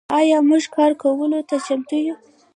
[0.17, 2.15] آیا موږ کار کولو ته چمتو یو؟